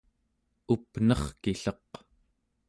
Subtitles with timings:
[0.73, 1.89] up'nerkilleq